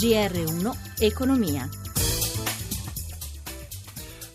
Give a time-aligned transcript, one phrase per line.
[0.00, 1.79] GR1 Economia.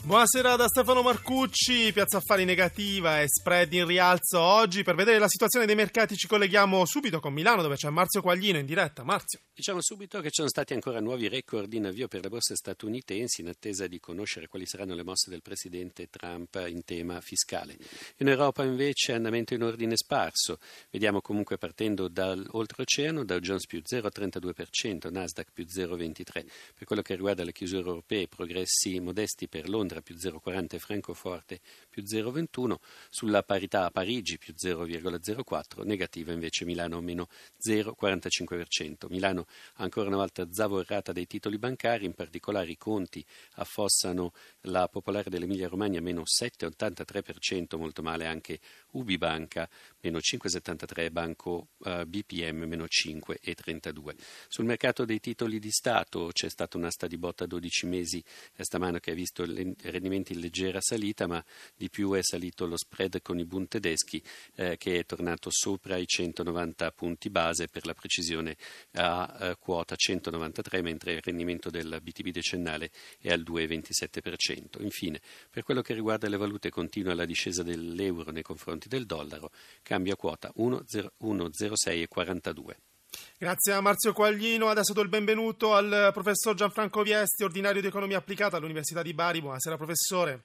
[0.05, 4.83] Buonasera da Stefano Marcucci, Piazza Affari negativa e spread in rialzo oggi.
[4.83, 8.59] Per vedere la situazione dei mercati ci colleghiamo subito con Milano dove c'è Marzio Quaglino
[8.59, 9.03] in diretta.
[9.03, 9.39] Marzio.
[9.51, 13.41] Diciamo subito che ci sono stati ancora nuovi record in avvio per le borse statunitensi
[13.41, 17.75] in attesa di conoscere quali saranno le mosse del presidente Trump in tema fiscale.
[18.17, 20.59] In Europa invece andamento in ordine sparso.
[20.91, 26.23] Vediamo comunque partendo dall'oltreoceano Dow Jones più 0,32%, Nasdaq più 0,23%.
[26.75, 30.79] Per quello che riguarda le chiusure europee, progressi modesti per Londra Londra più 0,40 e
[30.79, 31.59] Francoforte
[31.89, 32.75] più 0,21,
[33.09, 37.27] sulla parità a Parigi più 0,04, negativa invece Milano meno
[37.61, 39.07] 0,45%.
[39.09, 39.45] Milano
[39.75, 45.67] ancora una volta zavorrata dai titoli bancari, in particolare i conti affossano la popolare dell'Emilia
[45.67, 48.59] Romagna meno 7,83%, molto male anche
[48.91, 49.69] Ubibanca
[50.01, 54.15] meno 5,73, Banco uh, BPM meno 5,32.
[54.47, 58.23] Sul mercato dei titoli di Stato c'è stata un'asta di botta a 12 mesi
[58.57, 59.43] stamane che ha visto
[59.91, 61.43] rendimenti in leggera salita, ma
[61.75, 64.21] di più è salito lo spread con i Bund tedeschi
[64.55, 68.55] eh, che è tornato sopra i 190 punti base, per la precisione
[68.93, 74.81] a eh, quota 193, mentre il rendimento del BTP decennale è al 2,27%.
[74.81, 79.51] Infine, per quello che riguarda le valute continua la discesa dell'euro nei confronti del dollaro,
[79.81, 82.84] cambia quota 1,0642.
[83.37, 84.69] Grazie a Marzio Quaglino.
[84.69, 89.41] Adesso do il benvenuto al professor Gianfranco Viesti, ordinario di economia applicata all'Università di Bari.
[89.41, 90.43] Buonasera professore.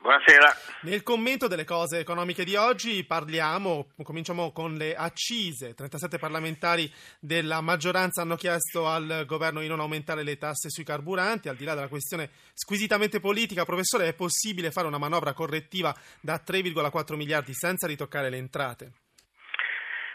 [0.00, 0.56] Buonasera.
[0.84, 5.74] Nel commento delle cose economiche di oggi parliamo, cominciamo con le accise.
[5.74, 11.50] 37 parlamentari della maggioranza hanno chiesto al governo di non aumentare le tasse sui carburanti.
[11.50, 16.42] Al di là della questione squisitamente politica, professore, è possibile fare una manovra correttiva da
[16.42, 18.92] 3,4 miliardi senza ritoccare le entrate?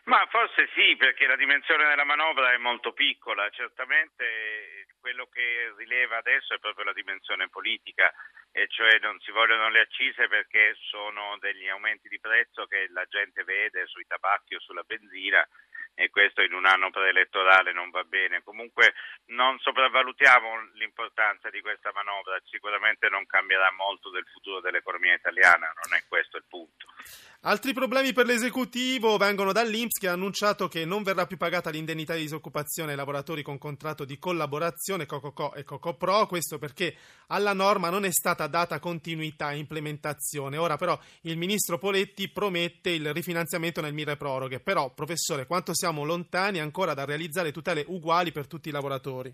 [0.05, 3.49] Ma forse sì, perché la dimensione della manovra è molto piccola.
[3.49, 8.13] Certamente quello che rileva adesso è proprio la dimensione politica,
[8.51, 13.05] e cioè non si vogliono le accise perché sono degli aumenti di prezzo che la
[13.05, 15.45] gente vede sui tabacchi o sulla benzina
[15.93, 18.43] e questo in un anno preelettorale non va bene.
[18.43, 18.93] Comunque
[19.27, 25.97] non sopravvalutiamo l'importanza di questa manovra, sicuramente non cambierà molto del futuro dell'economia italiana, non
[25.97, 26.74] è questo il punto.
[27.47, 32.15] Altri problemi per l'esecutivo vengono dall'Inps che ha annunciato che non verrà più pagata l'indennità
[32.15, 36.95] di disoccupazione ai lavoratori con contratto di collaborazione Cococò e Cocopro, questo perché
[37.27, 40.57] alla norma non è stata data continuità e implementazione.
[40.57, 44.59] Ora però il ministro Poletti promette il rifinanziamento nel mire proroghe.
[44.59, 49.31] Però, professore, quanto siamo lontani ancora da realizzare tutele uguali per tutti i lavoratori?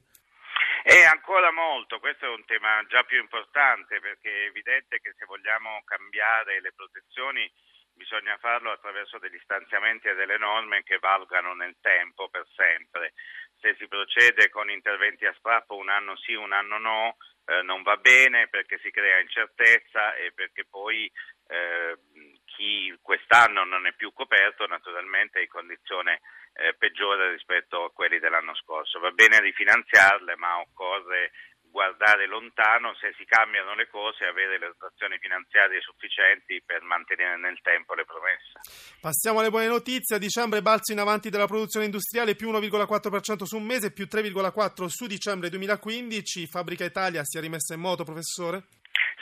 [0.92, 5.24] È ancora molto, questo è un tema già più importante perché è evidente che se
[5.24, 7.50] vogliamo cambiare le protezioni
[7.94, 13.14] bisogna farlo attraverso degli stanziamenti e delle norme che valgano nel tempo per sempre.
[13.62, 17.16] Se si procede con interventi a strappo un anno sì, un anno no,
[17.46, 21.10] eh, non va bene perché si crea incertezza e perché poi
[21.48, 21.98] eh,
[22.62, 26.22] chi quest'anno non è più coperto naturalmente è in condizione
[26.54, 29.00] eh, peggiore rispetto a quelli dell'anno scorso.
[29.00, 31.32] Va bene rifinanziarle, ma occorre
[31.72, 37.38] guardare lontano se si cambiano le cose e avere le dotazioni finanziarie sufficienti per mantenere
[37.38, 38.60] nel tempo le promesse.
[39.00, 40.18] Passiamo alle buone notizie.
[40.18, 44.86] A dicembre balzo in avanti della produzione industriale più 1,4% su un mese, più 3,4%
[44.86, 46.46] su dicembre 2015.
[46.46, 48.68] Fabbrica Italia si è rimessa in moto, professore?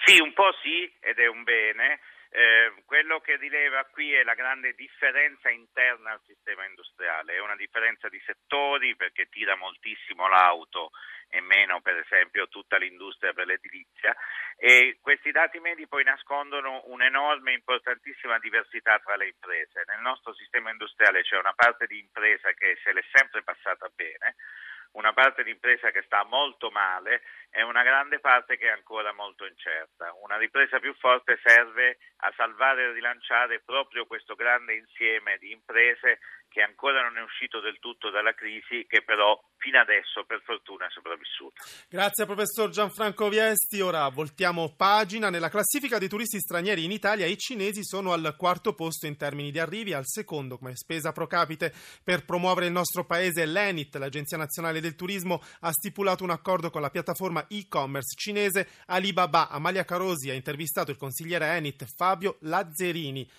[0.03, 2.01] Sì, un po' sì ed è un bene.
[2.31, 7.55] Eh, quello che rileva qui è la grande differenza interna al sistema industriale, è una
[7.55, 10.91] differenza di settori perché tira moltissimo l'auto
[11.27, 14.15] e meno per esempio tutta l'industria per l'edilizia
[14.57, 19.83] e questi dati medi poi nascondono un'enorme importantissima diversità tra le imprese.
[19.87, 24.35] Nel nostro sistema industriale c'è una parte di impresa che se l'è sempre passata bene,
[24.93, 29.13] una parte di impresa che sta molto male e una grande parte che è ancora
[29.13, 30.13] molto incerta.
[30.21, 36.19] Una ripresa più forte serve a salvare e rilanciare proprio questo grande insieme di imprese
[36.49, 40.87] che ancora non è uscito del tutto dalla crisi, che però fino adesso per fortuna
[40.87, 41.53] è sopravvissuto.
[41.87, 43.79] Grazie professor Gianfranco Viesti.
[43.81, 45.29] Ora voltiamo pagina.
[45.29, 49.51] Nella classifica dei turisti stranieri in Italia i cinesi sono al quarto posto in termini
[49.51, 51.73] di arrivi, al secondo come spesa pro capite
[52.03, 53.45] per promuovere il nostro paese.
[53.45, 59.49] L'ENIT, l'Agenzia Nazionale del Turismo, ha stipulato un accordo con la piattaforma e-commerce cinese Alibaba.
[59.49, 63.29] Amalia Carosi ha intervistato il consigliere ENIT Fabio Lazzerini.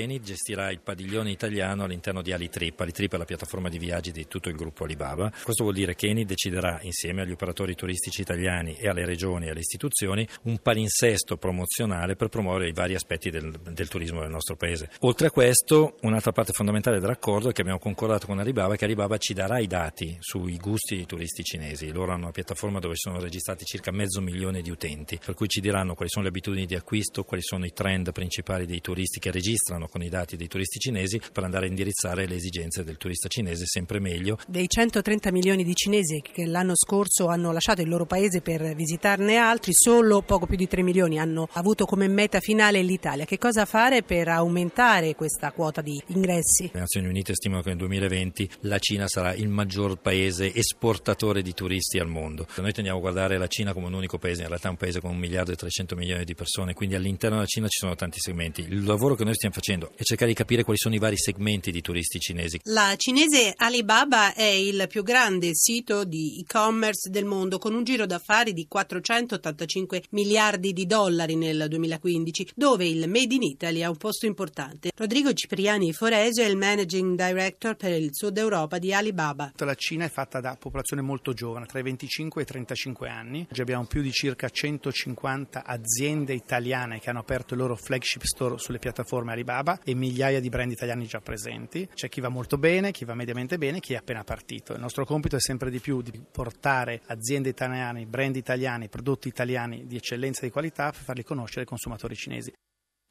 [0.00, 2.80] Eni gestirà il padiglione italiano all'interno di Alitrip.
[2.80, 5.32] Alitrip è la piattaforma di viaggi di tutto il gruppo Alibaba.
[5.42, 9.50] Questo vuol dire che Eni deciderà insieme agli operatori turistici italiani e alle regioni e
[9.50, 14.56] alle istituzioni un palinsesto promozionale per promuovere i vari aspetti del, del turismo del nostro
[14.56, 14.90] paese.
[15.00, 19.16] Oltre a questo, un'altra parte fondamentale dell'accordo è che abbiamo concordato con Alibaba che Alibaba
[19.18, 21.92] ci darà i dati sui gusti dei turisti cinesi.
[21.92, 25.60] Loro hanno una piattaforma dove sono registrati circa mezzo milione di utenti, per cui ci
[25.60, 29.30] diranno quali sono le abitudini di acquisto, quali sono i trend principali dei turisti che
[29.30, 33.28] registrano con i dati dei turisti cinesi per andare a indirizzare le esigenze del turista
[33.28, 34.38] cinese sempre meglio.
[34.46, 39.36] Dei 130 milioni di cinesi che l'anno scorso hanno lasciato il loro paese per visitarne
[39.36, 43.24] altri, solo poco più di 3 milioni hanno avuto come meta finale l'Italia.
[43.24, 46.70] Che cosa fare per aumentare questa quota di ingressi?
[46.72, 51.52] Le Nazioni Unite stimano che nel 2020 la Cina sarà il maggior paese esportatore di
[51.54, 52.46] turisti al mondo.
[52.56, 55.00] Noi tendiamo a guardare la Cina come un unico paese, in realtà è un paese
[55.00, 58.18] con un miliardo e 300 milioni di persone, quindi all'interno della Cina ci sono tanti
[58.20, 58.62] segmenti.
[58.62, 61.16] Il lavoro che noi stiamo facendo facendo e cercare di capire quali sono i vari
[61.16, 62.60] segmenti di turisti cinesi.
[62.64, 68.06] La cinese Alibaba è il più grande sito di e-commerce del mondo con un giro
[68.06, 73.96] d'affari di 485 miliardi di dollari nel 2015, dove il Made in Italy ha un
[73.96, 74.92] posto importante.
[74.94, 79.52] Rodrigo Cipriani Forese è il Managing Director per il Sud Europa di Alibaba.
[79.56, 83.46] La Cina è fatta da popolazione molto giovane, tra i 25 e i 35 anni.
[83.50, 88.58] Oggi abbiamo più di circa 150 aziende italiane che hanno aperto il loro flagship store
[88.58, 91.88] sulle piattaforme Alibaba Alibaba e migliaia di brand italiani già presenti.
[91.94, 94.74] C'è chi va molto bene, chi va mediamente bene, chi è appena partito.
[94.74, 99.86] Il nostro compito è sempre di più di portare aziende italiane, brand italiani, prodotti italiani
[99.86, 102.52] di eccellenza e di qualità per farli conoscere ai consumatori cinesi.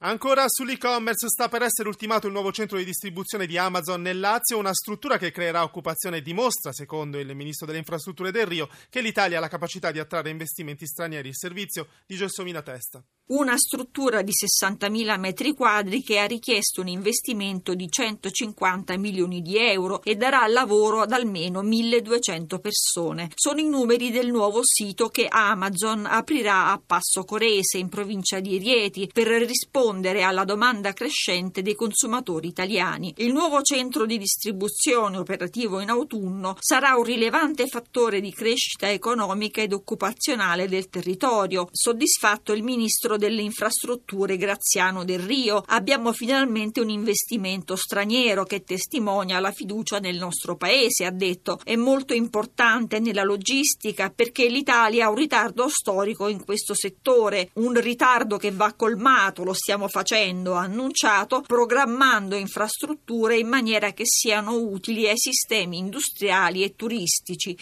[0.06, 4.58] Ancora sull'e-commerce sta per essere ultimato il nuovo centro di distribuzione di Amazon nel Lazio,
[4.58, 9.00] una struttura che creerà occupazione e dimostra, secondo il ministro delle infrastrutture del Rio, che
[9.00, 11.30] l'Italia ha la capacità di attrarre investimenti stranieri.
[11.30, 13.02] Il servizio di Gelsomina Testa.
[13.26, 19.58] Una struttura di 60.000 metri quadri che ha richiesto un investimento di 150 milioni di
[19.58, 23.32] euro e darà lavoro ad almeno 1.200 persone.
[23.34, 28.58] Sono i numeri del nuovo sito che Amazon aprirà a Passo Corese, in provincia di
[28.58, 33.14] Rieti, per rispondere alla domanda crescente dei consumatori italiani.
[33.20, 39.62] Il nuovo centro di distribuzione operativo in autunno sarà un rilevante fattore di crescita economica
[39.62, 45.64] ed occupazionale del territorio, soddisfatto il ministro ministro delle infrastrutture Graziano Del Rio.
[45.68, 51.60] Abbiamo finalmente un investimento straniero che testimonia la fiducia nel nostro paese, ha detto.
[51.64, 57.80] È molto importante nella logistica perché l'Italia ha un ritardo storico in questo settore, un
[57.80, 64.56] ritardo che va colmato, lo stiamo facendo, ha annunciato, programmando infrastrutture in maniera che siano
[64.56, 67.58] utili ai sistemi industriali e turistici.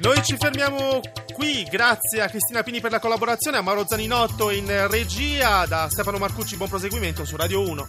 [0.00, 1.00] Noi ci fermiamo
[1.34, 6.18] qui, grazie a Cristina Pini per la collaborazione, a Mauro Zaninotto in regia, da Stefano
[6.18, 7.86] Marcucci buon proseguimento su Radio 1.